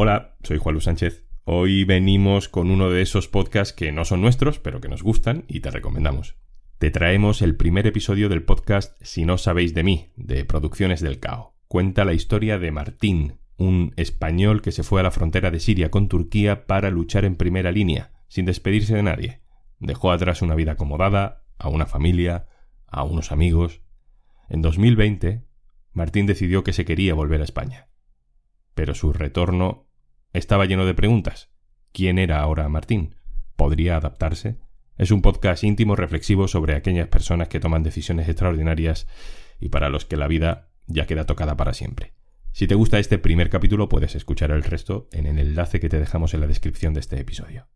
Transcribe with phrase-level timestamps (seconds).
[0.00, 1.24] Hola, soy Juan Luis Sánchez.
[1.42, 5.44] Hoy venimos con uno de esos podcasts que no son nuestros, pero que nos gustan
[5.48, 6.36] y te recomendamos.
[6.78, 11.18] Te traemos el primer episodio del podcast Si no sabéis de mí, de Producciones del
[11.18, 11.56] Cao.
[11.66, 15.90] Cuenta la historia de Martín, un español que se fue a la frontera de Siria
[15.90, 19.42] con Turquía para luchar en primera línea, sin despedirse de nadie.
[19.80, 22.46] Dejó atrás una vida acomodada, a una familia,
[22.86, 23.80] a unos amigos.
[24.48, 25.42] En 2020,
[25.92, 27.88] Martín decidió que se quería volver a España.
[28.74, 29.87] Pero su retorno
[30.38, 31.50] estaba lleno de preguntas.
[31.92, 33.16] ¿Quién era ahora Martín?
[33.56, 34.56] ¿Podría adaptarse?
[34.96, 39.06] Es un podcast íntimo reflexivo sobre aquellas personas que toman decisiones extraordinarias
[39.60, 42.14] y para los que la vida ya queda tocada para siempre.
[42.52, 45.98] Si te gusta este primer capítulo puedes escuchar el resto en el enlace que te
[45.98, 47.66] dejamos en la descripción de este episodio.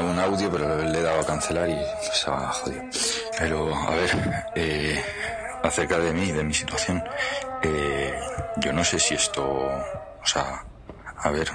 [0.00, 1.78] Un audio, pero le he dado a cancelar y
[2.12, 2.82] se ha jodido.
[3.38, 5.02] Pero, a ver, eh,
[5.62, 7.02] acerca de mí, de mi situación,
[7.62, 8.18] eh,
[8.56, 10.64] yo no sé si esto, o sea,
[11.16, 11.50] a ver,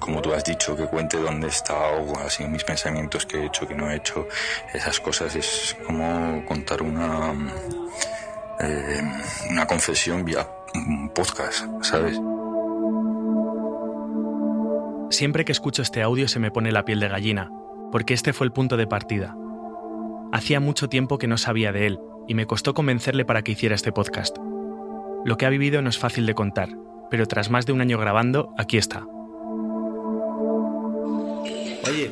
[0.00, 3.66] como tú has dicho, que cuente dónde he estado, así mis pensamientos que he hecho,
[3.66, 4.26] que no he hecho,
[4.72, 7.32] esas cosas es como contar una,
[8.60, 9.02] eh,
[9.50, 10.46] una confesión vía
[11.14, 12.18] podcast, ¿sabes?
[15.10, 17.50] Siempre que escucho este audio se me pone la piel de gallina,
[17.90, 19.34] porque este fue el punto de partida.
[20.32, 23.74] Hacía mucho tiempo que no sabía de él y me costó convencerle para que hiciera
[23.74, 24.36] este podcast.
[25.24, 26.68] Lo que ha vivido no es fácil de contar,
[27.10, 29.06] pero tras más de un año grabando, aquí está.
[31.88, 32.10] Oye,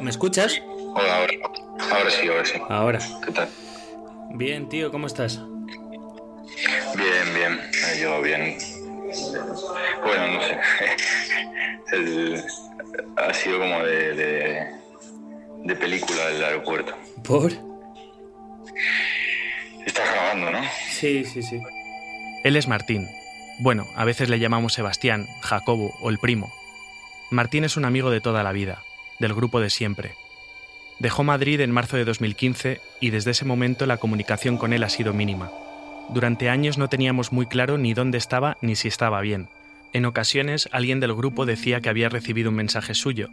[0.00, 0.60] ¿me escuchas?
[0.92, 1.34] Hola, ahora,
[1.92, 2.58] ahora sí, ahora sí.
[2.68, 2.98] Ahora.
[3.24, 3.48] ¿Qué tal?
[4.34, 5.40] Bien, tío, ¿cómo estás?
[6.96, 7.60] Bien, bien,
[8.00, 8.58] yo bien.
[10.02, 10.56] Bueno, no sé.
[13.16, 14.68] ha sido como de,
[15.64, 16.96] de, película del aeropuerto.
[17.22, 17.52] ¿Por?
[19.86, 20.60] Estás grabando, ¿no?
[20.90, 21.60] Sí, sí, sí.
[22.42, 23.08] Él es Martín.
[23.60, 26.52] Bueno, a veces le llamamos Sebastián, Jacobo o el primo.
[27.30, 28.82] Martín es un amigo de toda la vida,
[29.18, 30.14] del grupo de siempre.
[30.98, 34.88] Dejó Madrid en marzo de 2015 y desde ese momento la comunicación con él ha
[34.88, 35.50] sido mínima.
[36.10, 39.48] Durante años no teníamos muy claro ni dónde estaba ni si estaba bien.
[39.92, 43.28] En ocasiones alguien del grupo decía que había recibido un mensaje suyo,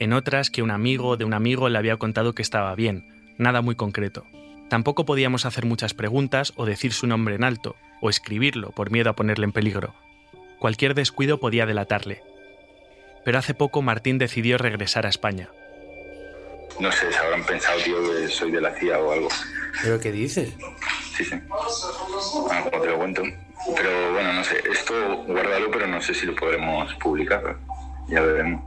[0.00, 3.04] en otras que un amigo de un amigo le había contado que estaba bien,
[3.36, 4.24] nada muy concreto.
[4.68, 9.10] Tampoco podíamos hacer muchas preguntas o decir su nombre en alto, o escribirlo por miedo
[9.10, 9.94] a ponerle en peligro.
[10.58, 12.22] Cualquier descuido podía delatarle.
[13.24, 15.50] Pero hace poco Martín decidió regresar a España.
[16.78, 19.28] No sé, se habrán pensado, tío, que soy de la CIA o algo.
[19.82, 20.54] ¿Pero qué dices?
[21.24, 21.36] Sí.
[22.50, 23.22] Ah, te lo cuento.
[23.76, 24.94] Pero bueno, no sé, esto
[25.26, 27.58] guárdalo, pero no sé si lo podremos publicar.
[28.08, 28.62] Ya veremos.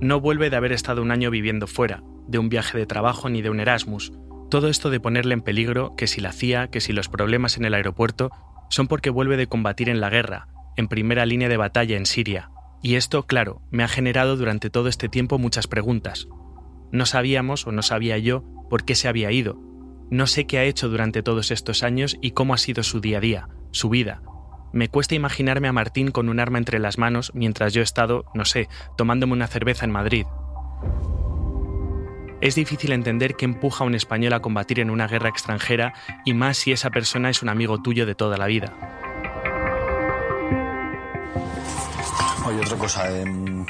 [0.00, 3.42] No vuelve de haber estado un año viviendo fuera, de un viaje de trabajo ni
[3.42, 4.12] de un Erasmus.
[4.50, 7.64] Todo esto de ponerle en peligro, que si la CIA, que si los problemas en
[7.64, 8.30] el aeropuerto,
[8.70, 12.50] son porque vuelve de combatir en la guerra, en primera línea de batalla en Siria.
[12.82, 16.28] Y esto, claro, me ha generado durante todo este tiempo muchas preguntas.
[16.92, 19.58] No sabíamos, o no sabía yo, por qué se había ido.
[20.10, 23.18] No sé qué ha hecho durante todos estos años y cómo ha sido su día
[23.18, 24.22] a día su vida.
[24.72, 28.24] Me cuesta imaginarme a Martín con un arma entre las manos mientras yo he estado,
[28.34, 30.26] no sé, tomándome una cerveza en Madrid.
[32.40, 35.94] Es difícil entender qué empuja a un español a combatir en una guerra extranjera
[36.24, 38.72] y más si esa persona es un amigo tuyo de toda la vida.
[42.46, 43.66] Oye, otra cosa, em,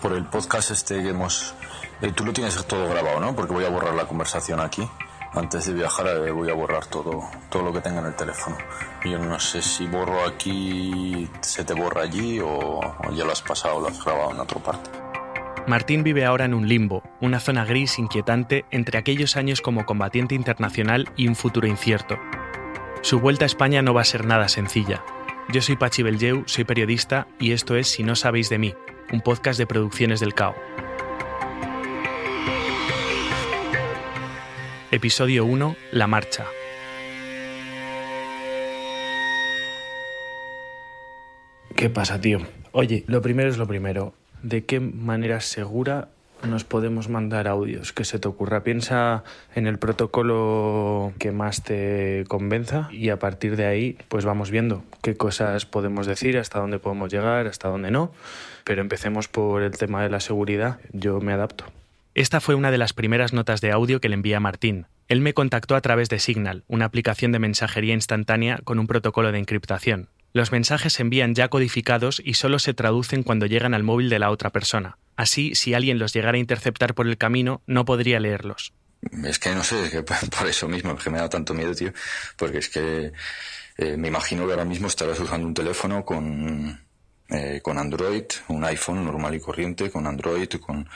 [0.00, 1.54] por el podcast este que hemos...
[2.00, 3.36] Eh, tú lo tienes todo grabado, ¿no?
[3.36, 4.82] Porque voy a borrar la conversación aquí
[5.32, 8.56] antes de viajar eh, voy a borrar todo, todo lo que tenga en el teléfono.
[9.04, 12.80] Yo no sé si borro aquí, se te borra allí o,
[13.12, 14.90] ya lo has pasado, lo has grabado en otra parte.
[15.66, 20.34] Martín vive ahora en un limbo, una zona gris inquietante entre aquellos años como combatiente
[20.34, 22.18] internacional y un futuro incierto.
[23.02, 25.04] Su vuelta a España no va a ser nada sencilla.
[25.52, 28.74] Yo soy Pachi Beljeu, soy periodista y esto es Si no sabéis de mí,
[29.12, 30.54] un podcast de producciones del CAO.
[34.92, 35.76] Episodio 1.
[35.92, 36.46] La marcha.
[41.76, 42.40] ¿Qué pasa, tío?
[42.72, 44.14] Oye, lo primero es lo primero.
[44.42, 46.08] ¿De qué manera segura
[46.42, 47.92] nos podemos mandar audios?
[47.92, 48.64] Que se te ocurra.
[48.64, 49.22] Piensa
[49.54, 54.82] en el protocolo que más te convenza y a partir de ahí, pues vamos viendo
[55.02, 58.10] qué cosas podemos decir, hasta dónde podemos llegar, hasta dónde no.
[58.64, 60.80] Pero empecemos por el tema de la seguridad.
[60.92, 61.64] Yo me adapto.
[62.14, 64.86] Esta fue una de las primeras notas de audio que le envía a Martín.
[65.06, 69.30] Él me contactó a través de Signal, una aplicación de mensajería instantánea con un protocolo
[69.30, 70.08] de encriptación.
[70.32, 74.18] Los mensajes se envían ya codificados y solo se traducen cuando llegan al móvil de
[74.18, 74.98] la otra persona.
[75.16, 78.72] Así, si alguien los llegara a interceptar por el camino, no podría leerlos.
[79.24, 80.02] Es que no sé, que
[80.38, 81.92] por eso mismo, que me da tanto miedo, tío,
[82.36, 83.12] porque es que
[83.76, 86.80] eh, me imagino que ahora mismo estarás usando un teléfono con,
[87.28, 90.88] eh, con Android, un iPhone normal y corriente, con Android, con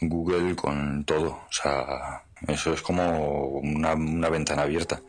[0.00, 1.30] Google, con todo.
[1.48, 5.00] O sea, eso es como una, una ventana abierta.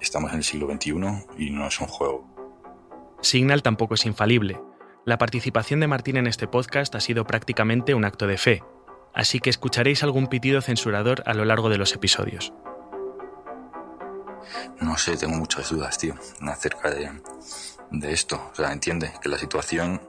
[0.00, 0.92] Estamos en el siglo XXI
[1.38, 2.34] y no es un juego.
[3.22, 4.60] Signal tampoco es infalible.
[5.06, 8.62] La participación de Martín en este podcast ha sido prácticamente un acto de fe,
[9.14, 12.52] así que escucharéis algún pitido censurador a lo largo de los episodios.
[14.80, 17.10] No sé, tengo muchas dudas, tío, acerca de,
[17.90, 18.50] de esto.
[18.52, 20.00] O sea, entiende que la situación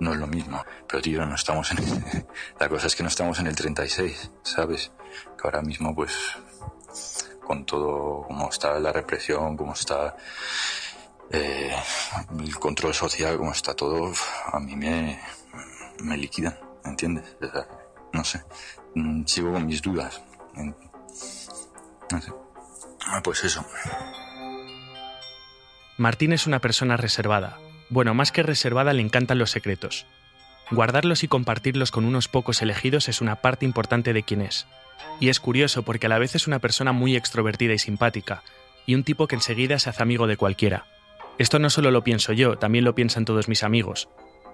[0.00, 0.64] no es lo mismo.
[0.88, 2.26] Pero tío, no estamos en...
[2.58, 4.90] la cosa es que no estamos en el 36, ¿sabes?
[5.36, 6.12] Que ahora mismo, pues,
[7.44, 10.16] con todo como está la represión, como está
[11.30, 11.74] eh,
[12.38, 14.12] el control social, como está todo,
[14.52, 15.20] a mí me,
[16.02, 17.36] me liquidan, ¿entiendes?
[18.12, 18.42] No sé,
[18.94, 20.20] mm, sigo con mis dudas.
[20.54, 22.32] No sé.
[23.06, 23.64] Ah, pues eso.
[25.96, 27.58] Martín es una persona reservada.
[27.90, 30.06] Bueno, más que reservada le encantan los secretos.
[30.70, 34.68] Guardarlos y compartirlos con unos pocos elegidos es una parte importante de quién es.
[35.18, 38.44] Y es curioso porque a la vez es una persona muy extrovertida y simpática,
[38.86, 40.86] y un tipo que enseguida se hace amigo de cualquiera.
[41.38, 44.08] Esto no solo lo pienso yo, también lo piensan todos mis amigos.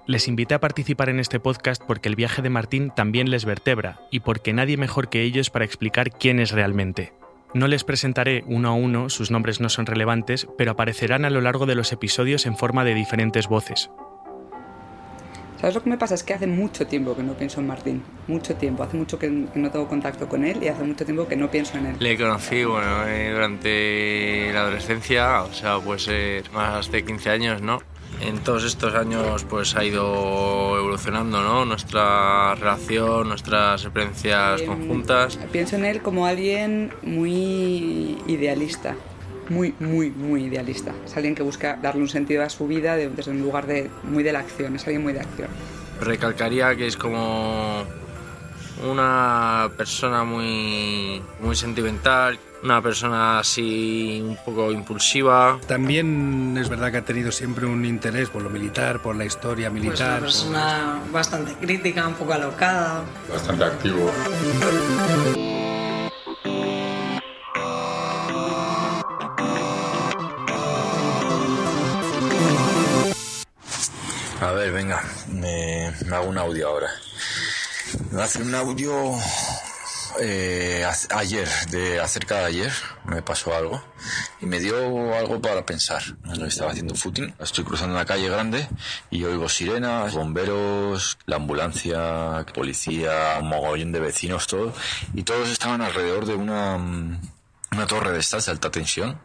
[0.07, 4.01] Les invité a participar en este podcast porque el viaje de Martín también les vertebra
[4.11, 7.13] y porque nadie mejor que ellos para explicar quién es realmente.
[7.57, 11.41] No les presentaré uno a uno, sus nombres no son relevantes, pero aparecerán a lo
[11.41, 13.89] largo de los episodios en forma de diferentes voces.
[15.59, 16.15] ¿Sabes lo que me pasa?
[16.17, 18.03] Es que hace mucho tiempo que no pienso en Martín.
[18.27, 18.83] Mucho tiempo.
[18.83, 21.79] Hace mucho que no tengo contacto con él y hace mucho tiempo que no pienso
[21.79, 21.97] en él.
[21.99, 27.63] Le conocí, bueno, eh, durante la adolescencia, o sea, puede ser más de 15 años,
[27.63, 27.81] ¿no?
[28.21, 31.65] En todos estos años pues ha ido evolucionando ¿no?
[31.65, 35.39] nuestra relación, nuestras experiencias em, conjuntas.
[35.53, 38.95] Pienso en él como alguien muy idealista,
[39.49, 40.93] muy, muy, muy idealista.
[41.05, 44.23] Es alguien que busca darle un sentido a su vida desde un lugar de, muy
[44.23, 45.49] de la acción, es alguien muy de acción.
[46.01, 47.85] Recalcaría que es como
[48.85, 55.59] una persona muy, muy sentimental, una persona así un poco impulsiva.
[55.67, 59.71] También es verdad que ha tenido siempre un interés por lo militar, por la historia
[59.71, 60.21] militar.
[60.21, 63.05] Pues una persona bastante crítica, un poco alocada.
[63.31, 64.11] Bastante activo.
[74.41, 76.91] A ver, venga, me, me hago un audio ahora.
[78.13, 79.15] Me hace un audio
[80.21, 82.73] eh, ayer, de acerca de ayer,
[83.05, 83.83] me pasó algo
[84.41, 86.03] y me dio algo para pensar.
[86.47, 88.69] Estaba haciendo footing, estoy cruzando una calle grande
[89.11, 94.73] y oigo sirenas, bomberos, la ambulancia, policía, un mogollón de vecinos, todo,
[95.15, 97.19] y todos estaban alrededor de una,
[97.89, 99.21] torre de estas de alta tensión.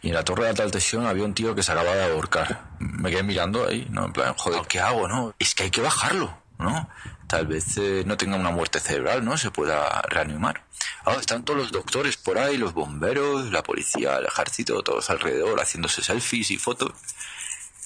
[0.00, 2.70] Y en la torre de alta tensión había un tío que se acababa de ahorcar.
[2.78, 4.06] Me quedé mirando ahí, ¿no?
[4.06, 5.34] En plan, joder, ¿qué hago, no?
[5.38, 6.88] Es que hay que bajarlo, ¿no?
[7.30, 9.38] tal vez eh, no tenga una muerte cerebral, ¿no?
[9.38, 10.64] Se pueda reanimar.
[11.04, 15.60] Ahora están todos los doctores por ahí, los bomberos, la policía, el ejército, todos alrededor
[15.60, 16.92] haciéndose selfies y fotos.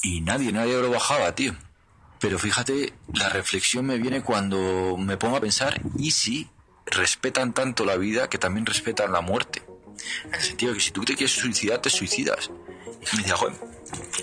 [0.03, 1.55] Y nadie, nadie lo bajaba, tío.
[2.21, 6.49] Pero fíjate, la reflexión me viene cuando me pongo a pensar, ¿y si
[6.87, 9.63] respetan tanto la vida que también respetan la muerte?
[10.25, 12.51] En el sentido de que si tú te quieres suicidar, te suicidas.
[13.13, 13.57] Y me decía, joder,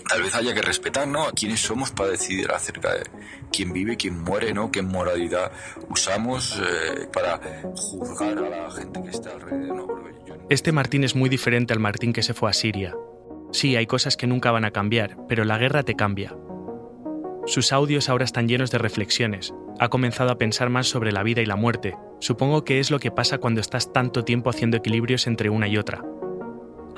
[0.08, 1.24] tal vez haya que respetar, ¿no?
[1.24, 3.04] A quiénes somos para decidir acerca de
[3.51, 4.72] quién vive, quién muere, ¿no?
[4.72, 5.51] Qué moralidad
[5.90, 7.40] usamos eh, para
[7.75, 10.12] juzgar a la gente que está alrededor.
[10.50, 12.96] Este Martín es muy diferente al Martín que se fue a Siria.
[13.51, 16.36] Sí, hay cosas que nunca van a cambiar, pero la guerra te cambia.
[17.48, 19.54] Sus audios ahora están llenos de reflexiones.
[19.80, 21.96] Ha comenzado a pensar más sobre la vida y la muerte.
[22.20, 25.78] Supongo que es lo que pasa cuando estás tanto tiempo haciendo equilibrios entre una y
[25.78, 26.04] otra.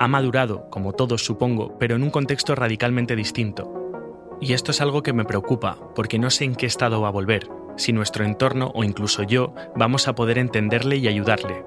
[0.04, 4.36] Ha madurado, como todos supongo, pero en un contexto radicalmente distinto.
[4.38, 7.10] Y esto es algo que me preocupa, porque no sé en qué estado va a
[7.10, 11.64] volver, si nuestro entorno o incluso yo vamos a poder entenderle y ayudarle.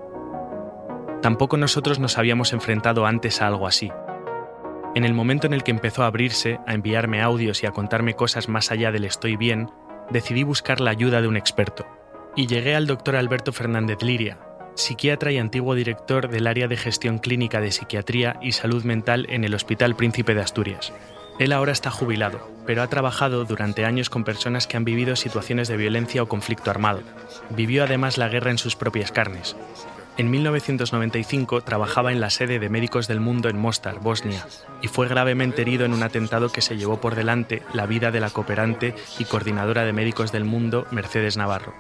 [1.24, 3.92] Tampoco nosotros nos habíamos enfrentado antes a algo así.
[4.94, 8.14] En el momento en el que empezó a abrirse, a enviarme audios y a contarme
[8.14, 9.72] cosas más allá del estoy bien,
[10.12, 11.88] decidí buscar la ayuda de un experto.
[12.36, 14.38] Y llegué al doctor Alberto Fernández Liria,
[14.78, 19.44] psiquiatra y antiguo director del área de gestión clínica de psiquiatría y salud mental en
[19.44, 20.94] el Hospital Príncipe de Asturias.
[21.40, 25.68] Él ahora está jubilado, pero ha trabajado durante años con personas que han vivido situaciones
[25.68, 27.02] de violencia o conflicto armado.
[27.50, 29.56] Vivió además la guerra en sus propias carnes.
[30.18, 34.48] En 1995 trabajaba en la sede de Médicos del Mundo en Mostar, Bosnia,
[34.82, 38.20] y fue gravemente herido en un atentado que se llevó por delante la vida de
[38.20, 41.76] la cooperante y coordinadora de Médicos del Mundo, Mercedes Navarro.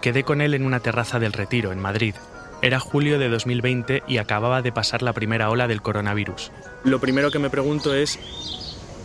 [0.00, 2.14] Quedé con él en una terraza del Retiro, en Madrid.
[2.62, 6.52] Era julio de 2020 y acababa de pasar la primera ola del coronavirus.
[6.84, 8.18] Lo primero que me pregunto es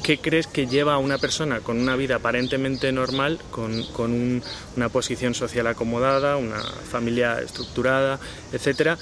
[0.04, 4.44] ¿qué crees que lleva a una persona con una vida aparentemente normal, con,
[4.76, 8.20] una posición social acomodada, una familia estructurada,
[8.52, 8.98] etcétera,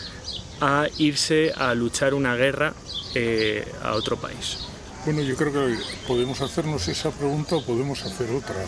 [0.62, 2.74] a irse a luchar una guerra
[3.16, 4.60] eh, a otro país?
[5.04, 8.64] Bueno, yo creo que podemos hacernos esa pregunta o podemos hacer otra,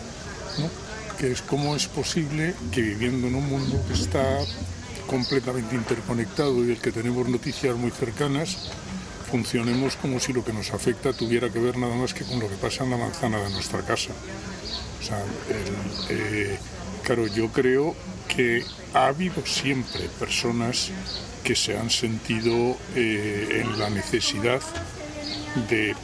[0.58, 0.70] ¿no?
[1.18, 4.40] que es cómo es posible que viviendo en un mundo que está
[5.08, 8.72] completamente interconectado y del que tenemos noticias muy cercanas,
[9.30, 12.50] funcionemos como si lo que nos afecta tuviera que ver nada más que con lo
[12.50, 14.12] que pasa en la manzana de nuestra casa.
[16.10, 16.58] Eh,
[17.04, 17.96] claro, yo creo
[18.28, 20.92] que ha habido siempre personas
[21.44, 24.62] que se han sentido eh, en la necesidad
[25.70, 25.96] de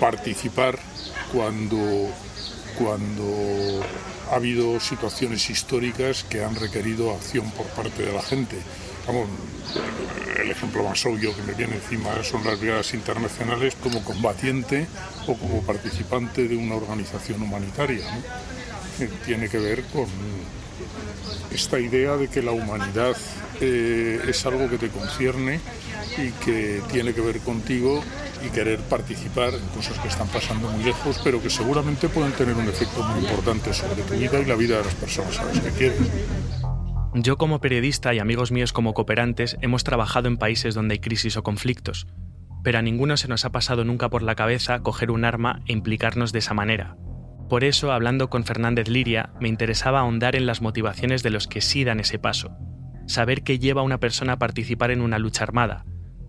[0.00, 0.78] participar
[1.32, 2.10] cuando,
[2.78, 3.82] cuando
[4.30, 8.56] ha habido situaciones históricas que han requerido acción por parte de la gente.
[9.06, 9.28] Vamos,
[10.40, 14.86] el ejemplo más obvio que me viene encima son las brigadas internacionales como combatiente
[15.26, 18.04] o como participante de una organización humanitaria.
[19.24, 20.06] tiene que ver con
[21.50, 23.16] esta idea de que la humanidad
[23.60, 25.60] eh, es algo que te concierne
[26.16, 28.02] y que tiene que ver contigo
[28.44, 32.54] y querer participar en cosas que están pasando muy lejos, pero que seguramente pueden tener
[32.54, 35.60] un efecto muy importante sobre tu vida y la vida de las personas a las
[35.60, 35.98] que quieres.
[37.14, 41.36] Yo como periodista y amigos míos como cooperantes hemos trabajado en países donde hay crisis
[41.36, 42.06] o conflictos,
[42.62, 45.72] pero a ninguno se nos ha pasado nunca por la cabeza coger un arma e
[45.72, 46.96] implicarnos de esa manera.
[47.48, 51.62] Por eso, hablando con Fernández Liria, me interesaba ahondar en las motivaciones de los que
[51.62, 52.50] sí dan ese paso.
[53.06, 55.86] Saber qué lleva a una persona a participar en una lucha armada,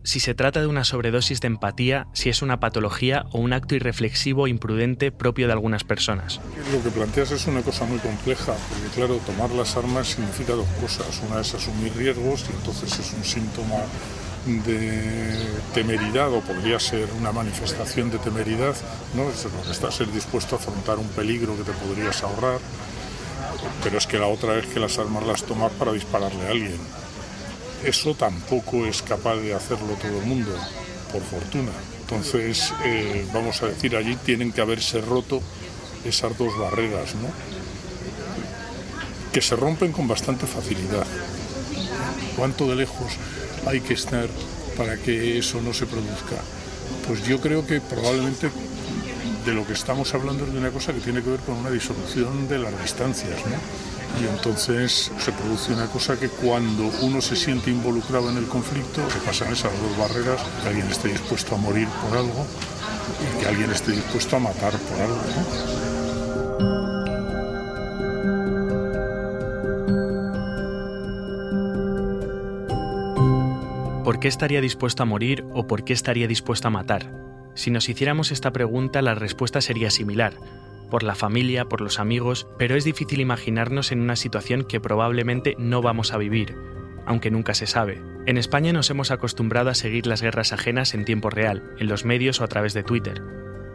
[0.09, 3.75] si se trata de una sobredosis de empatía, si es una patología o un acto
[3.75, 6.41] irreflexivo imprudente propio de algunas personas.
[6.73, 10.67] Lo que planteas es una cosa muy compleja, porque claro, tomar las armas significa dos
[10.81, 11.21] cosas.
[11.29, 13.83] Una es asumir riesgos y entonces es un síntoma
[14.65, 18.75] de temeridad o podría ser una manifestación de temeridad,
[19.13, 19.29] ¿no?
[19.29, 19.45] Es
[19.79, 22.59] lo ser dispuesto a afrontar un peligro que te podrías ahorrar,
[23.83, 26.79] pero es que la otra es que las armas las tomas para dispararle a alguien
[27.83, 30.51] eso tampoco es capaz de hacerlo todo el mundo,
[31.11, 31.71] por fortuna.
[32.01, 35.41] Entonces, eh, vamos a decir, allí tienen que haberse roto
[36.05, 37.29] esas dos barreras, ¿no?
[39.31, 41.05] que se rompen con bastante facilidad.
[42.35, 43.13] ¿Cuánto de lejos
[43.65, 44.27] hay que estar
[44.75, 46.37] para que eso no se produzca?
[47.07, 48.49] Pues yo creo que probablemente
[49.45, 51.69] de lo que estamos hablando es de una cosa que tiene que ver con una
[51.69, 53.39] disolución de las distancias.
[53.45, 53.88] ¿no?
[54.21, 59.07] Y entonces se produce una cosa que cuando uno se siente involucrado en el conflicto,
[59.09, 62.45] se pasan esas dos barreras, que alguien esté dispuesto a morir por algo
[63.21, 65.19] y que alguien esté dispuesto a matar por algo.
[74.03, 77.11] ¿Por qué estaría dispuesto a morir o por qué estaría dispuesto a matar?
[77.53, 80.33] Si nos hiciéramos esta pregunta, la respuesta sería similar
[80.89, 85.55] por la familia, por los amigos, pero es difícil imaginarnos en una situación que probablemente
[85.57, 86.55] no vamos a vivir,
[87.05, 88.01] aunque nunca se sabe.
[88.25, 92.05] En España nos hemos acostumbrado a seguir las guerras ajenas en tiempo real, en los
[92.05, 93.21] medios o a través de Twitter.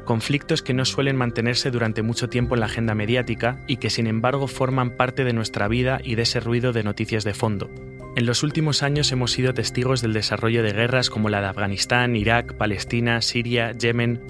[0.04, 4.06] Conflictos que no suelen mantenerse durante mucho tiempo en la agenda mediática y que sin
[4.06, 7.70] embargo forman parte de nuestra vida y de ese ruido de noticias de fondo.
[8.14, 12.14] En los últimos años hemos sido testigos del desarrollo de guerras como la de Afganistán,
[12.14, 14.20] Irak, Palestina, Siria, Yemen,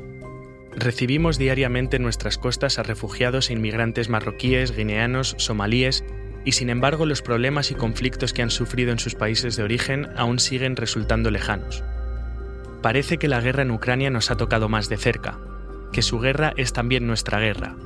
[0.77, 6.05] Recibimos diariamente en nuestras costas a refugiados e inmigrantes marroquíes, guineanos, somalíes,
[6.45, 10.09] y sin embargo los problemas y conflictos que han sufrido en sus países de origen
[10.17, 11.85] aún siguen resultando lejanos.
[12.83, 15.39] Parece que la guerra en Ucrania nos ha tocado más de cerca,
[15.93, 17.77] que su guerra es también nuestra guerra,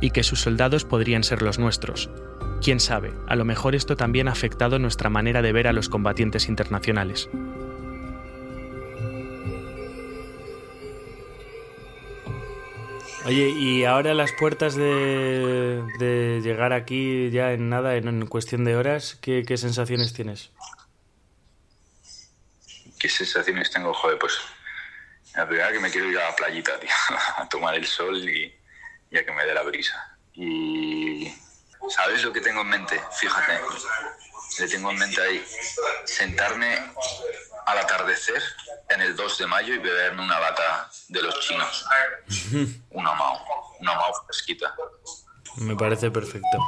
[0.00, 2.08] y que sus soldados podrían ser los nuestros.
[2.62, 5.88] Quién sabe, a lo mejor esto también ha afectado nuestra manera de ver a los
[5.88, 7.28] combatientes internacionales.
[13.26, 19.18] Oye, y ahora las puertas de, llegar aquí ya en nada, en, cuestión de horas,
[19.20, 20.52] ¿qué, sensaciones tienes?
[23.00, 23.92] ¿Qué sensaciones tengo?
[23.92, 24.38] Joder, pues
[25.34, 26.90] la primera que me quiero ir a la playita, tío,
[27.36, 28.54] a tomar el sol y,
[29.10, 30.16] y a que me dé la brisa.
[30.34, 31.34] Y
[31.88, 33.00] ¿sabes lo que tengo en mente?
[33.18, 33.58] Fíjate,
[34.60, 35.44] le tengo en mente ahí,
[36.04, 36.78] sentarme
[37.66, 38.42] al atardecer
[38.88, 41.84] en el 2 de mayo y beberme una lata de los chinos.
[42.90, 44.74] una Mao, una Mao fresquita.
[45.56, 46.58] Me parece perfecto.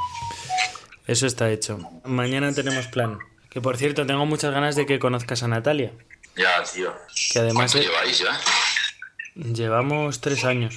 [1.07, 1.79] Eso está hecho.
[2.03, 3.19] Mañana tenemos plan.
[3.49, 5.93] Que por cierto, tengo muchas ganas de que conozcas a Natalia.
[6.35, 6.95] Ya, tío.
[7.33, 7.71] Que además.
[7.71, 8.39] ¿Cuánto lleváis ya?
[9.35, 10.75] Llevamos tres años.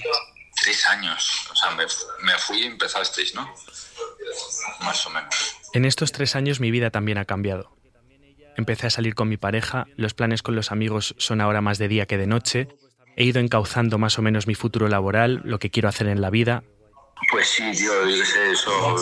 [0.62, 1.48] Tres años.
[1.50, 1.84] O sea, me,
[2.22, 3.52] me fui y empezasteis, ¿no?
[4.80, 5.56] Más o menos.
[5.74, 7.76] En estos tres años mi vida también ha cambiado.
[8.56, 11.88] Empecé a salir con mi pareja, los planes con los amigos son ahora más de
[11.88, 12.68] día que de noche,
[13.16, 16.30] he ido encauzando más o menos mi futuro laboral, lo que quiero hacer en la
[16.30, 16.62] vida.
[17.30, 18.96] Pues sí, tío, yo sé, eso,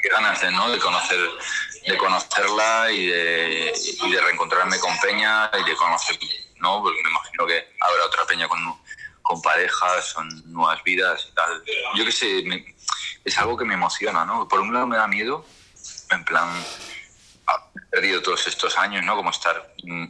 [0.00, 0.70] qué ganas de, ¿no?
[0.70, 1.18] de, conocer,
[1.86, 3.72] de conocerla y de,
[4.24, 6.16] reencontrarme con Peña y de conocer,
[6.60, 6.80] ¿no?
[6.82, 8.60] Porque me imagino que habrá otra Peña con,
[9.22, 11.62] con parejas, son nuevas vidas y tal.
[11.96, 12.74] Yo qué sé, me-
[13.24, 14.46] es algo que me emociona, ¿no?
[14.46, 15.44] Por un lado me da miedo,
[16.10, 16.48] en plan,
[17.90, 19.16] perdido todos estos años, ¿no?
[19.16, 20.06] Como estar, mm,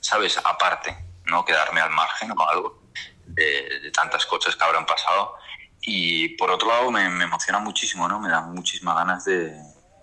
[0.00, 0.38] ¿sabes?
[0.38, 1.44] Aparte, ¿no?
[1.44, 2.82] Quedarme al margen o algo
[3.26, 5.34] de, de tantas cosas que habrán pasado.
[5.82, 8.18] Y por otro lado me, me emociona muchísimo, ¿no?
[8.20, 9.52] Me dan muchísimas ganas de,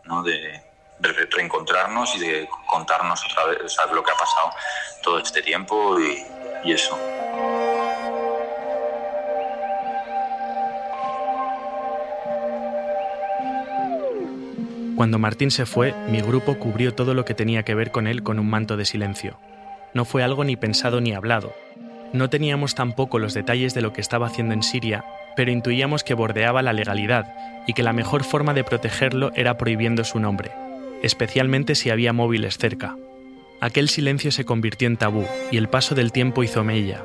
[0.05, 0.23] ¿no?
[0.23, 0.61] de,
[0.99, 3.93] de re- reencontrarnos y de contarnos otra vez, ¿sabes?
[3.93, 4.53] Lo que ha pasado
[5.01, 6.23] todo este tiempo y,
[6.63, 6.97] y eso.
[15.03, 18.23] Cuando Martín se fue, mi grupo cubrió todo lo que tenía que ver con él
[18.23, 19.37] con un manto de silencio.
[19.93, 21.53] No fue algo ni pensado ni hablado.
[22.13, 25.03] No teníamos tampoco los detalles de lo que estaba haciendo en Siria,
[25.35, 27.35] pero intuíamos que bordeaba la legalidad
[27.67, 30.53] y que la mejor forma de protegerlo era prohibiendo su nombre,
[31.01, 32.95] especialmente si había móviles cerca.
[33.59, 37.03] Aquel silencio se convirtió en tabú y el paso del tiempo hizo mella.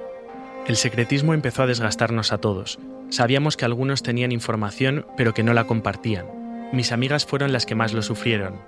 [0.68, 2.78] El secretismo empezó a desgastarnos a todos.
[3.10, 6.37] Sabíamos que algunos tenían información, pero que no la compartían.
[6.72, 8.60] Mis amigas fueron las que más lo sufrieron.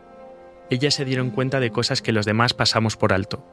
[0.71, 3.45] Ellas se dieron cuenta de cosas que los demás pasamos por alto.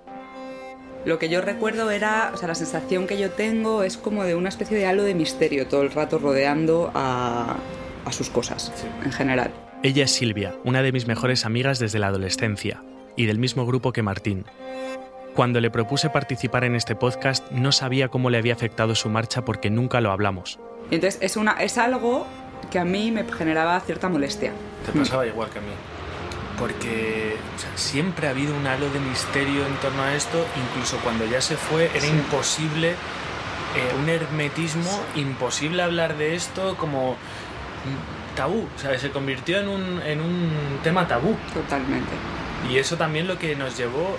[1.03, 4.35] Lo que yo recuerdo era, o sea, la sensación que yo tengo es como de
[4.35, 7.57] una especie de halo de misterio todo el rato rodeando a,
[8.05, 8.71] a sus cosas,
[9.03, 9.51] en general.
[9.83, 12.83] Ella es Silvia, una de mis mejores amigas desde la adolescencia,
[13.15, 14.45] y del mismo grupo que Martín.
[15.35, 19.45] Cuando le propuse participar en este podcast no sabía cómo le había afectado su marcha
[19.45, 20.59] porque nunca lo hablamos.
[20.89, 22.25] Entonces es, una, es algo
[22.71, 24.51] que a mí me generaba cierta molestia.
[24.85, 25.67] Te pasaba igual que a mí.
[26.59, 30.97] Porque o sea, siempre ha habido un halo de misterio en torno a esto, incluso
[31.03, 32.95] cuando ya se fue era imposible, eh,
[34.01, 39.01] un hermetismo, imposible hablar de esto como mm, tabú, ¿sabes?
[39.01, 41.35] Se convirtió en un, en un tema tabú.
[41.53, 42.11] Totalmente.
[42.71, 44.17] Y eso también lo que nos llevó,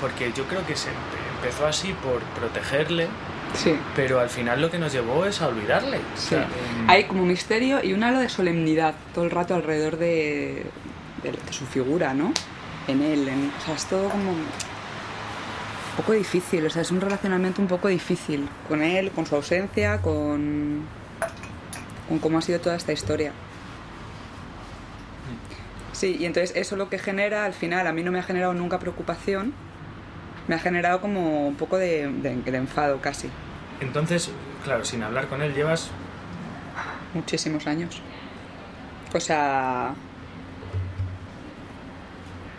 [0.00, 3.08] porque yo creo que se empe- empezó así por protegerle,
[3.54, 3.74] Sí.
[3.94, 5.98] pero al final lo que nos llevó es a olvidarle.
[5.98, 6.28] O Sí.
[6.30, 6.46] sea,
[6.88, 10.64] Hay como misterio y un halo de solemnidad todo el rato alrededor de,
[11.22, 12.32] de- de su figura, ¿no?
[12.88, 13.28] En él.
[13.28, 14.44] en- o sea, es todo como un
[15.96, 16.64] poco difícil.
[16.66, 20.86] O sea, es un relacionamiento un poco difícil con él, con su ausencia, con,
[22.08, 23.32] con cómo ha sido toda esta historia.
[25.92, 28.54] Sí, y entonces eso lo que genera, al final, a mí no me ha generado
[28.54, 29.52] nunca preocupación,
[30.48, 33.28] me ha generado como un poco de, de- de enfado casi.
[33.80, 34.30] Entonces,
[34.64, 35.90] claro, sin hablar con él llevas
[37.14, 38.00] muchísimos años.
[39.14, 39.94] O sea,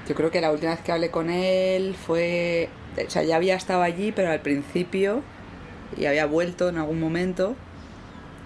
[0.08, 2.70] yo creo que la última vez que hablé con él fue,
[3.06, 5.22] o sea, ya había estado allí, pero al principio
[5.98, 7.56] y había vuelto en algún momento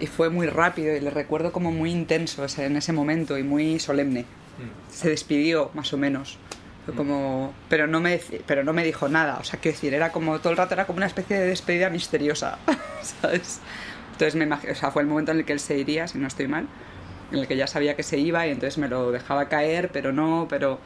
[0.00, 3.36] y fue muy rápido y le recuerdo como muy intenso o sea, en ese momento
[3.38, 4.24] y muy solemne.
[4.90, 6.38] Se despidió más o menos.
[6.88, 10.10] Fue como, pero no me pero no me dijo nada, o sea, quiero decir, era
[10.10, 12.58] como todo el rato era como una especie de despedida misteriosa,
[13.20, 13.60] ¿sabes?
[14.12, 16.16] Entonces me imagino, o sea, fue el momento en el que él se iría, si
[16.16, 16.66] no estoy mal,
[17.30, 20.12] en el que ya sabía que se iba y entonces me lo dejaba caer, pero
[20.12, 20.80] no, pero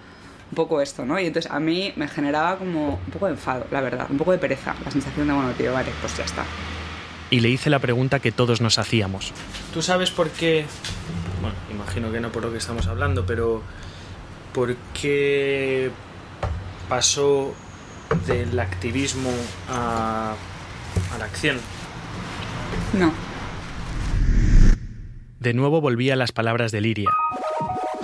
[0.50, 1.20] un poco esto, ¿no?
[1.20, 4.32] Y entonces a mí me generaba como un poco de enfado, la verdad, un poco
[4.32, 6.44] de pereza, la sensación de, bueno, tío, vale, pues ya está.
[7.30, 9.32] Y le hice la pregunta que todos nos hacíamos.
[9.72, 10.66] ¿Tú sabes por qué?
[11.40, 13.62] Bueno, imagino que no por lo que estamos hablando, pero
[14.52, 15.90] ¿por qué
[16.88, 17.54] pasó
[18.26, 19.30] del activismo
[19.68, 20.34] a,
[21.14, 21.58] a la acción?
[22.92, 23.12] No.
[25.40, 27.10] De nuevo volví a las palabras de Liria.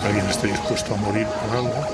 [0.00, 1.86] Que alguien esté dispuesto a morir por algo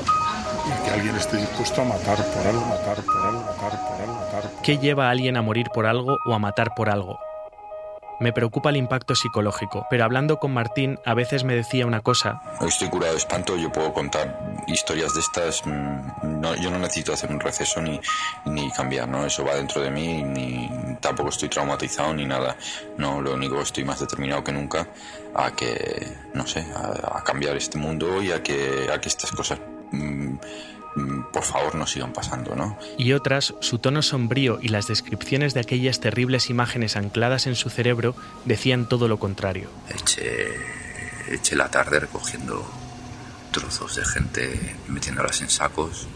[0.67, 4.15] y que alguien esté dispuesto a matar por algo, matar por algo, matar por algo,
[4.15, 7.19] matar por ¿Qué lleva a alguien a morir por algo o a matar por algo?
[8.21, 12.41] Me preocupa el impacto psicológico, pero hablando con Martín a veces me decía una cosa,
[12.61, 15.67] Estoy curado de espanto, yo puedo contar historias de estas.
[15.67, 18.01] mm, yo no necesito hacer un receso ni,
[18.47, 19.25] ni cambiar, ¿no?
[19.27, 22.57] Eso va dentro de mí, ni tampoco estoy traumatizado ni nada.
[22.97, 24.87] No, lo único que estoy más determinado que nunca
[25.35, 29.59] a que, no sé, a, cambiar este mundo y a que, a que estas cosas
[29.91, 30.39] mm, mm,
[31.35, 32.79] por favor no sigan pasando, ¿no?
[32.97, 37.71] Y otras, su tono sombrío y las descripciones de aquellas terribles imágenes ancladas en su
[37.71, 39.69] cerebro decían todo lo contrario.
[39.89, 40.47] Eché,
[41.29, 42.65] eché la tarde recogiendo
[43.51, 46.07] trozos de gente, metiéndolas en sacos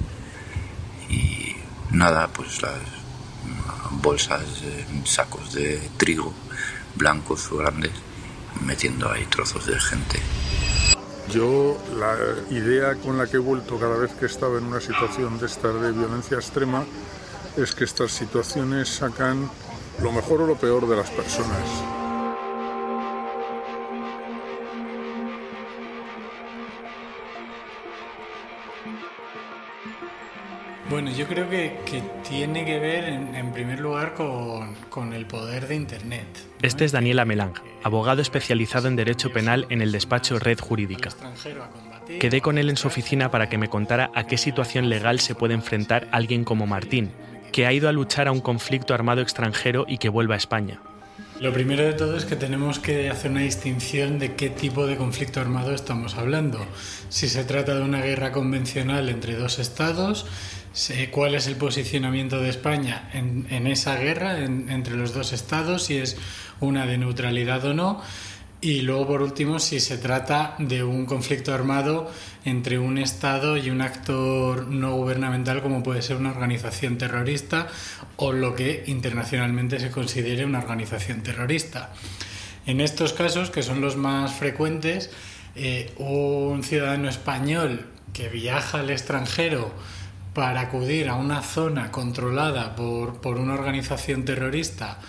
[1.11, 1.57] y
[1.91, 2.79] nada, pues las
[3.91, 6.33] bolsas, en sacos de trigo,
[6.95, 7.93] blancos o grandes,
[8.61, 10.21] metiendo ahí trozos de gente.
[11.31, 12.17] Yo la
[12.51, 15.75] idea con la que he vuelto cada vez que estaba en una situación de estar
[15.75, 16.85] de violencia extrema
[17.57, 19.51] es que estas situaciones sacan
[20.03, 21.98] lo mejor o lo peor de las personas.
[31.01, 35.27] Bueno, yo creo que, que tiene que ver en, en primer lugar con, con, el
[35.27, 36.27] poder de Internet.
[36.35, 36.55] ¿no?
[36.61, 37.53] Este es Daniel Amelang,
[37.85, 41.11] abogado especializado en Derecho Penal en el despacho Red Jurídica.
[42.19, 45.37] Quedé con él en su oficina para que me contara a qué situación legal se
[45.37, 47.13] puede enfrentar alguien como Martín,
[47.53, 50.81] que ha ido a luchar a un conflicto armado extranjero y que vuelva a España.
[51.41, 54.97] Lo primero de todo es que tenemos que hacer una distinción de qué tipo de
[54.97, 56.59] conflicto armado estamos hablando.
[57.11, 60.27] Si se trata de una guerra convencional entre dos estados,
[61.11, 65.97] cuál es el posicionamiento de España en, esa guerra en, entre los dos estados, si
[65.97, 66.17] es
[66.61, 68.03] una de neutralidad o no.
[68.61, 72.11] Y luego, por último, si se trata de un conflicto armado
[72.45, 77.69] entre un Estado y un actor no gubernamental como puede ser una organización terrorista
[78.17, 81.93] o lo que internacionalmente se considere una organización terrorista.
[82.67, 85.11] En estos casos, que son los más frecuentes,
[85.55, 89.73] eh, un ciudadano español que viaja al extranjero
[90.39, 95.01] para acudir a una zona controlada por, por una organización terrorista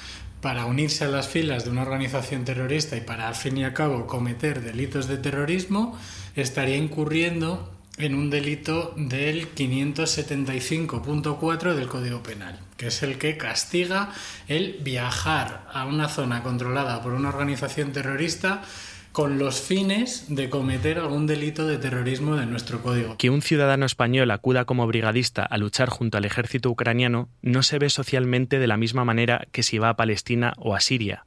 [0.42, 3.76] para unirse a las filas de una organización terrorista y para al fin y al
[3.76, 5.96] cabo cometer delitos de terrorismo,
[6.36, 14.12] estaría incurriendo en un delito del 575.4 del Código Penal, que es el que castiga
[14.48, 18.64] el viajar a una zona controlada por una organización terrorista
[19.12, 23.18] con los fines de cometer algún delito de terrorismo de nuestro código.
[23.18, 27.80] Que un ciudadano español acuda como brigadista a luchar junto al ejército ucraniano no se
[27.80, 31.26] ve socialmente de la misma manera que si va a Palestina o a Siria.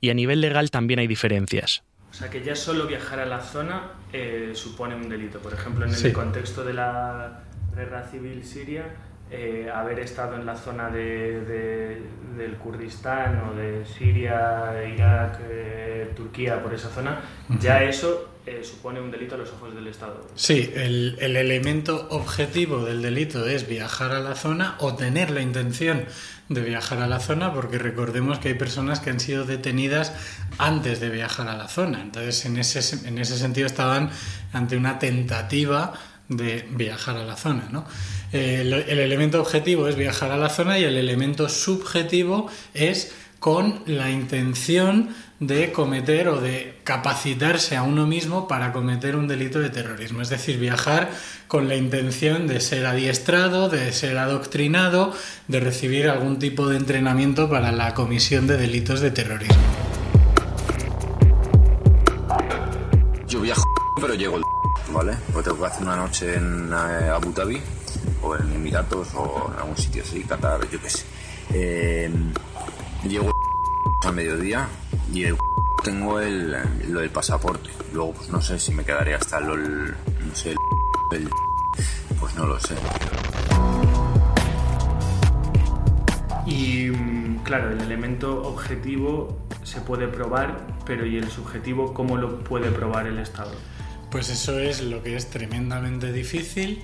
[0.00, 1.82] Y a nivel legal también hay diferencias.
[2.10, 5.40] O sea que ya solo viajar a la zona eh, supone un delito.
[5.40, 6.12] Por ejemplo, en el Sí.
[6.12, 7.42] contexto de la
[7.76, 8.86] guerra civil siria,
[9.30, 12.02] eh, haber estado en la zona de, de-
[12.36, 17.20] del Kurdistán o de Siria, Irak, eh, Turquía, por esa zona,
[17.60, 20.24] ya eso eh, supone un delito a los ojos del Estado.
[20.36, 25.40] Sí, el, el elemento objetivo del delito es viajar a la zona o tener la
[25.40, 26.04] intención
[26.48, 30.14] de viajar a la zona, porque recordemos que hay personas que han sido detenidas
[30.58, 32.00] antes de viajar a la zona.
[32.00, 34.10] Entonces, en ese, en ese sentido estaban
[34.52, 35.92] ante una tentativa
[36.28, 37.68] de viajar a la zona.
[37.70, 37.84] ¿no?
[38.32, 43.82] Lo- el elemento objetivo es viajar a la zona y el elemento subjetivo es con
[43.86, 49.70] la intención de cometer o de capacitarse a uno mismo para cometer un delito de
[49.70, 50.20] terrorismo.
[50.20, 51.10] Es decir, viajar
[51.46, 55.14] con la intención de ser adiestrado, de ser adoctrinado,
[55.46, 59.56] de recibir algún tipo de entrenamiento para la comisión de delitos de terrorismo.
[63.28, 63.62] Yo viajo,
[64.00, 64.42] pero llego el
[64.92, 65.16] ¿vale?
[65.32, 67.60] Pues tengo que hacer una noche en eh, Abu Dhabi
[68.22, 71.04] o en Emiratos o en algún sitio así, Qatar, yo qué sé.
[71.54, 72.10] Eh,
[73.08, 73.30] llego
[74.04, 74.68] al mediodía
[75.12, 75.36] y el
[75.84, 76.56] tengo el,
[76.88, 77.70] lo del pasaporte.
[77.92, 80.50] Luego, pues no sé si me quedaré hasta el, no sé,
[81.12, 81.30] el, el-
[82.20, 82.74] pues no lo sé.
[86.46, 92.42] Y mm, claro, el elemento objetivo se puede probar, pero ¿y el subjetivo cómo lo
[92.42, 93.52] puede probar el Estado?
[94.10, 96.82] Pues eso es lo que es tremendamente difícil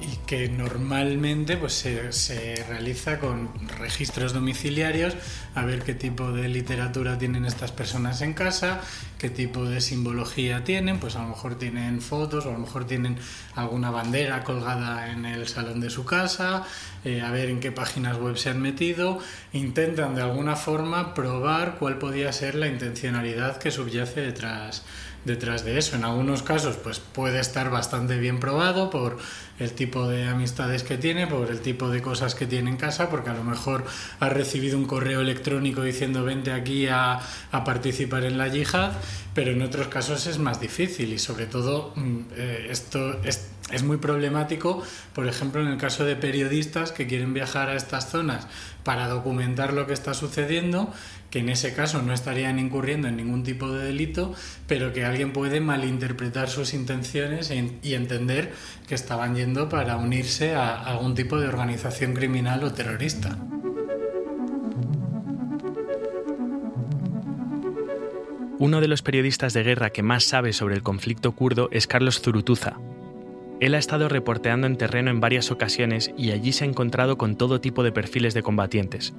[0.00, 5.14] y que normalmente pues, se, se realiza con registros domiciliarios,
[5.54, 8.80] a ver qué tipo de literatura tienen estas personas en casa,
[9.16, 12.84] qué tipo de simbología tienen, pues a lo mejor tienen fotos o a lo mejor
[12.84, 13.16] tienen
[13.54, 16.64] alguna bandera colgada en el salón de su casa,
[17.04, 19.18] eh, a ver en qué páginas web se han metido,
[19.52, 24.82] intentan de alguna forma probar cuál podía ser la intencionalidad que subyace detrás
[25.26, 25.96] detrás de eso.
[25.96, 29.18] En algunos casos, pues puede estar bastante bien probado por
[29.58, 33.10] el tipo de amistades que tiene, por el tipo de cosas que tiene en casa,
[33.10, 33.84] porque a lo mejor
[34.20, 37.20] ha recibido un correo electrónico diciendo vente aquí a,
[37.52, 38.92] a participar en la yihad,
[39.34, 43.82] pero en otros casos es más difícil y sobre todo mm, eh, esto es- es
[43.82, 44.80] muy problemático,
[45.12, 48.46] por ejemplo, en el caso de periodistas que quieren viajar a estas zonas
[48.84, 50.92] para documentar lo que está sucediendo,
[51.30, 54.34] que en ese caso no estarían incurriendo en ningún tipo de delito,
[54.66, 58.52] pero que alguien puede malinterpretar sus intenciones y entender
[58.88, 63.36] que estaban yendo para unirse a algún tipo de organización criminal o terrorista.
[68.58, 72.22] Uno de los periodistas de guerra que más sabe sobre el conflicto kurdo es Carlos
[72.22, 72.78] Zurutuza,
[73.58, 77.36] él ha estado reporteando en terreno en varias ocasiones y allí se ha encontrado con
[77.36, 79.14] todo tipo de perfiles de combatientes.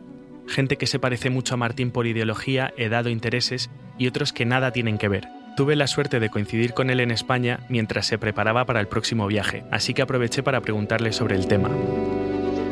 [0.48, 4.46] Gente que se parece mucho a Martín por ideología, edad o intereses y otros que
[4.46, 5.28] nada tienen que ver.
[5.56, 9.28] Tuve la suerte de coincidir con él en España mientras se preparaba para el próximo
[9.28, 11.70] viaje, así que aproveché para preguntarle sobre el tema.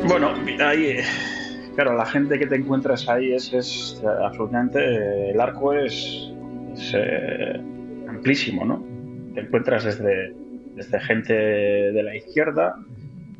[0.06, 0.32] Bueno,
[0.64, 1.04] ahí, eh,
[1.74, 6.32] claro, la gente que te encuentras ahí es, es absolutamente, eh, el arco es,
[6.94, 7.60] eh,
[8.08, 8.84] amplísimo, ¿no?
[9.34, 10.34] Te encuentras desde
[10.76, 12.76] desde gente de la izquierda,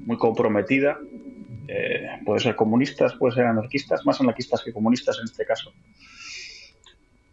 [0.07, 0.99] muy comprometida,
[1.69, 5.73] eh, puede ser comunistas, puede ser anarquistas, más anarquistas que comunistas en este caso.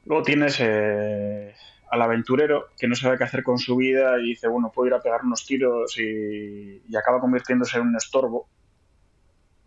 [0.06, 1.54] Luego tienes eh,
[1.90, 4.94] al aventurero que no sabe qué hacer con su vida y dice, bueno, puedo ir
[4.94, 8.48] a pegar unos tiros y, acaba convirtiéndose en un estorbo,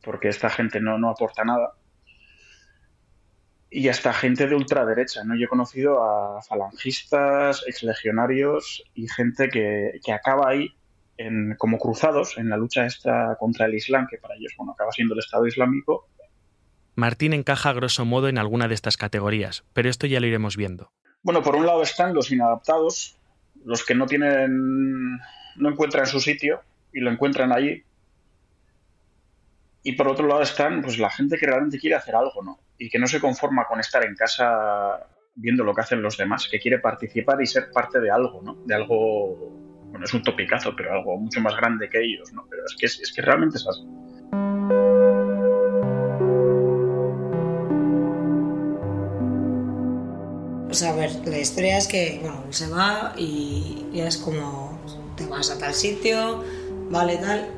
[0.03, 1.75] porque esta gente no, no aporta nada
[3.71, 5.37] y hasta gente de ultraderecha, ¿no?
[5.37, 10.75] Yo he conocido a falangistas, exlegionarios y gente que, acaba ahí
[11.17, 14.93] en, como cruzados en la lucha esta contra el Islam, que para ellos, bueno, acaba
[14.93, 16.09] siendo el Estado Islámico.
[16.95, 20.93] Martín encaja grosso modo en alguna de estas categorías, pero esto ya lo iremos viendo.
[21.23, 23.19] Bueno, por un lado están los inadaptados,
[23.65, 25.19] los que no tienen,
[25.57, 26.61] no encuentran su sitio
[26.93, 27.83] y lo encuentran allí.
[29.83, 32.59] Y por otro lado están, pues, la gente que realmente quiere hacer algo, ¿no?
[32.79, 36.49] y que no se conforma con estar en casa viendo lo que hacen los demás,
[36.51, 38.55] que quiere participar y ser parte de algo, ¿no?
[38.65, 39.66] De algo,
[39.97, 42.45] bueno, es un topicazo, pero algo mucho más grande que ellos, ¿no?
[42.51, 43.83] Pero es que, es, que realmente es así.
[51.25, 54.79] La historia es que, bueno, se va y es como,
[55.17, 56.45] te vas a tal sitio,
[56.91, 57.49] vale, tal.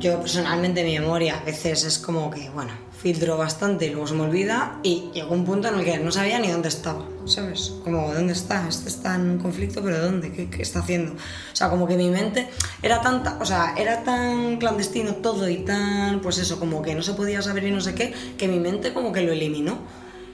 [0.00, 2.72] Yo personalmente mi memoria a veces es como que, bueno,
[3.06, 6.10] filtro bastante y luego se me olvida y llegó un punto en el que no
[6.10, 7.74] sabía ni dónde estaba, ¿sabes?
[7.84, 8.66] Como, ¿dónde está?
[8.68, 10.32] Este está en un conflicto, pero ¿dónde?
[10.32, 11.12] ¿Qué, ¿Qué, está haciendo?
[11.12, 12.48] O sea, como que mi mente
[12.82, 17.02] era tanta, o sea, era tan clandestino todo y tan, pues eso, como que no
[17.04, 19.78] se podía saber y no sé qué, que mi mente como que lo eliminó.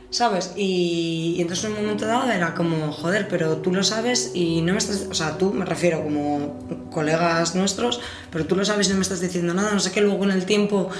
[0.09, 0.53] ¿Sabes?
[0.57, 4.61] Y, y entonces en un momento dado era como, joder, pero tú lo sabes y
[4.61, 6.59] no me estás, o sea, tú me refiero como
[6.91, 7.99] colegas nuestros,
[8.31, 10.33] pero tú lo sabes y no me estás diciendo nada, no sé qué, luego en
[10.33, 10.91] el tiempo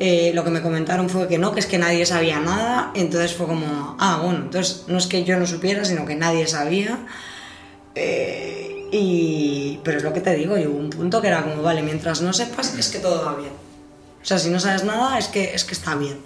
[0.00, 3.34] eh, lo que me comentaron fue que no, que es que nadie sabía nada, entonces
[3.34, 6.98] fue como, ah, bueno, entonces no es que yo no supiera, sino que nadie sabía.
[7.94, 11.62] Eh, y, pero es lo que te digo, y hubo un punto que era como,
[11.62, 13.52] vale, mientras no sepas, es que todo va bien.
[14.22, 16.18] O sea, si no sabes nada, es que, es que está bien.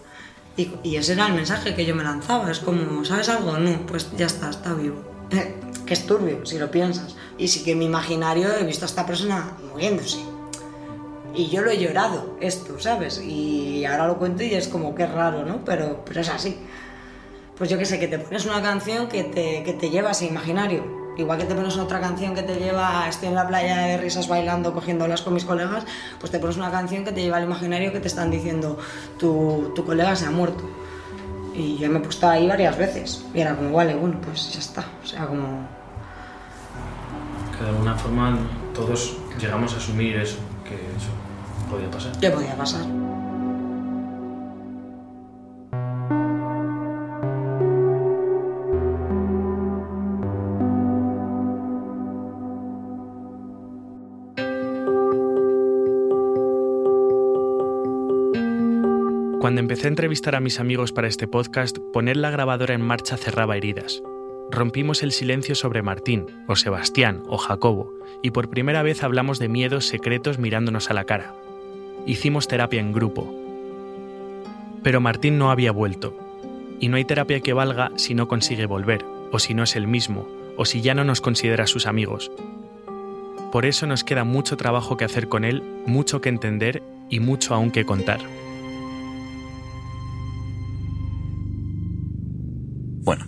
[0.56, 3.58] Y, y ese era el mensaje que yo me lanzaba, es como, ¿sabes algo?
[3.58, 5.02] No, pues ya está, está vivo.
[5.86, 7.16] que es turbio, si lo piensas.
[7.36, 10.37] Y sí que en mi imaginario he visto a esta persona moviéndose
[11.34, 13.22] y yo lo he llorado, esto, ¿sabes?
[13.22, 15.64] Y ahora lo cuento y es como que raro, ¿no?
[15.64, 16.58] Pero, pero es así.
[17.56, 20.12] Pues yo qué sé, que te pones una canción que te, que te lleva a
[20.12, 20.98] ese imaginario.
[21.16, 24.28] Igual que te pones otra canción que te lleva, estoy en la playa de risas
[24.28, 25.84] bailando, cogiéndolas con mis colegas,
[26.20, 28.78] pues te pones una canción que te lleva al imaginario que te están diciendo,
[29.18, 30.62] tu, tu colega se ha muerto.
[31.54, 33.24] Y yo me he puesto ahí varias veces.
[33.34, 34.84] Y era como, vale, bueno, pues ya está.
[35.02, 35.66] O sea, como...
[37.56, 38.38] Que de alguna forma
[38.72, 41.10] todos llegamos a asumir eso, que eso
[41.68, 42.12] podía pasar.
[42.18, 42.86] ¿Qué podía pasar?
[59.40, 63.16] Cuando empecé a entrevistar a mis amigos para este podcast, poner la grabadora en marcha
[63.16, 64.02] cerraba heridas.
[64.50, 69.48] Rompimos el silencio sobre Martín, o Sebastián, o Jacobo, y por primera vez hablamos de
[69.48, 71.34] miedos secretos mirándonos a la cara
[72.08, 73.32] hicimos terapia en grupo.
[74.82, 76.16] Pero Martín no había vuelto,
[76.80, 79.86] y no hay terapia que valga si no consigue volver, o si no es el
[79.86, 82.32] mismo, o si ya no nos considera sus amigos.
[83.52, 87.54] Por eso nos queda mucho trabajo que hacer con él, mucho que entender y mucho
[87.54, 88.20] aún que contar.
[93.04, 93.26] Bueno,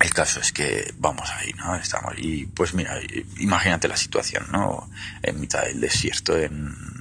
[0.00, 1.76] el caso es que vamos ahí, ¿no?
[1.76, 2.98] Estamos y pues mira,
[3.38, 4.90] imagínate la situación, ¿no?
[5.22, 6.97] En mitad del desierto, en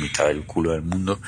[0.00, 1.20] mitad del culo del mundo,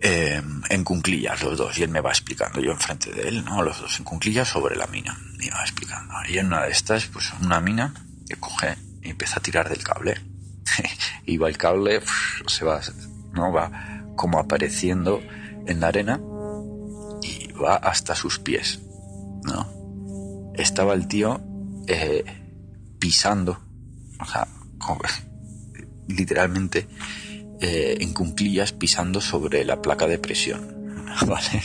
[0.00, 3.62] eh, en cunclillas los dos, y él me va explicando, yo enfrente de él, ¿no?
[3.62, 6.14] Los dos en cunclillas sobre la mina, y va explicando.
[6.28, 7.94] Y en una de estas, pues una mina
[8.28, 10.20] que coge y empieza a tirar del cable.
[11.26, 12.00] y va el cable,
[12.46, 12.80] se va,
[13.32, 13.52] ¿no?
[13.52, 15.20] Va como apareciendo
[15.66, 16.20] en la arena
[17.22, 18.80] y va hasta sus pies,
[19.44, 20.52] ¿no?
[20.54, 21.40] Estaba el tío
[21.86, 22.24] eh,
[22.98, 23.60] pisando,
[24.20, 24.46] o sea,
[26.08, 26.88] literalmente
[27.60, 31.62] eh, en cunclillas pisando sobre la placa de presión, ¿vale?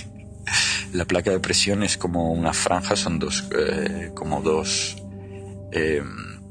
[0.92, 4.96] La placa de presión es como una franja, son dos, eh, como dos,
[5.72, 6.42] em,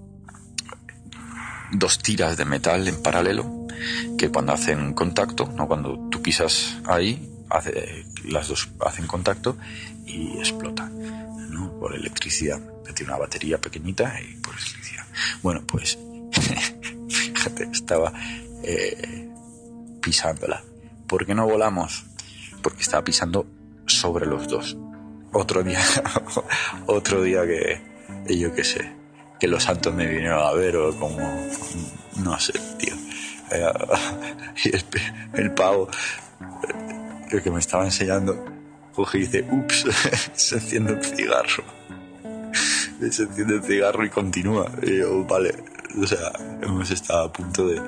[1.72, 3.66] dos tiras de metal en paralelo
[4.18, 9.56] que cuando hacen contacto, no cuando tú pisas ahí, hace, las dos hacen contacto
[10.06, 10.92] y explotan,
[11.50, 11.78] ¿no?
[11.78, 12.60] Por electricidad.
[12.94, 15.06] Tiene una batería pequeñita y por electricidad.
[15.42, 15.98] Bueno, pues
[17.08, 18.12] fíjate, estaba
[18.62, 19.31] eh,
[20.02, 20.62] pisándola.
[21.06, 22.04] ¿Por qué no volamos?
[22.62, 23.46] Porque estaba pisando
[23.86, 24.76] sobre los dos.
[25.32, 25.80] Otro día,
[26.86, 27.80] otro día que,
[28.36, 28.92] yo qué sé,
[29.40, 31.48] que los santos me vinieron a ver o como,
[32.16, 32.94] no sé, tío.
[33.50, 33.72] Eh,
[34.64, 34.84] el,
[35.34, 35.88] el pavo,
[37.30, 38.44] el que me estaba enseñando,
[38.94, 39.86] coge y dice, ups,
[40.34, 41.64] se enciende un cigarro.
[43.10, 44.70] Se enciende el cigarro y continúa.
[44.82, 45.54] Y yo, vale,
[46.00, 46.30] o sea,
[46.62, 47.80] hemos estado a punto de,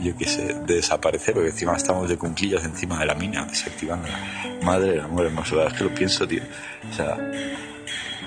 [0.00, 4.08] yo qué sé, de desaparecer, porque encima estamos de cumplillas encima de la mina, desactivando.
[4.62, 6.42] Madre del amor hermoso, es que lo pienso, tío.
[6.90, 7.16] O sea,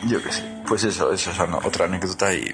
[0.07, 0.43] yo qué sé.
[0.67, 2.43] Pues eso, eso es otra anécdota y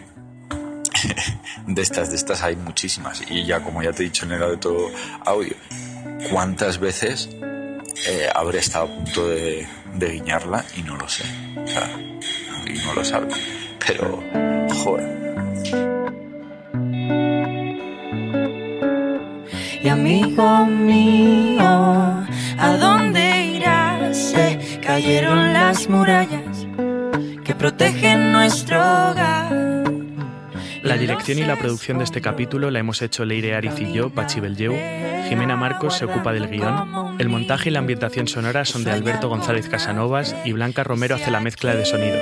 [1.68, 3.22] de estas, de estas hay muchísimas.
[3.30, 4.92] Y ya, como ya te he dicho en el audio,
[5.26, 5.56] audio
[6.30, 7.30] ¿cuántas veces
[8.08, 11.24] eh, habré estado a punto de, de guiñarla y no lo sé?
[11.64, 11.90] O sea,
[12.66, 13.28] y no lo sabe.
[13.86, 14.24] Pero,
[14.84, 16.01] joder
[19.84, 24.18] y amigo mío, ¿a dónde irás?
[24.18, 26.68] Se cayeron las murallas
[27.44, 29.52] que protegen nuestro hogar.
[30.84, 34.10] La dirección y la producción de este capítulo la hemos hecho Leire Ariz y yo,
[34.10, 34.76] Pachi Beljeu.
[35.30, 37.16] Jimena Marcos se ocupa del guion.
[37.20, 41.32] El montaje y la ambientación sonora son de Alberto González Casanovas y Blanca Romero hace
[41.32, 42.18] la mezcla de sonido.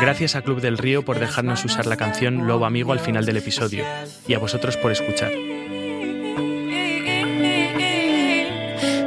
[0.00, 3.36] Gracias a Club del Río por dejarnos usar la canción Lobo Amigo al final del
[3.36, 3.84] episodio
[4.26, 5.30] y a vosotros por escuchar.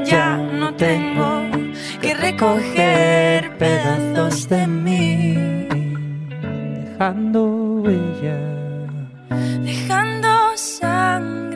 [0.06, 1.42] Ya no tengo
[2.00, 5.34] que recoger pedazos de mí,
[6.92, 8.38] dejando huella,
[9.64, 11.53] dejando sangre